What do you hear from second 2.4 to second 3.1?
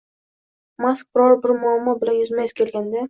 kelganda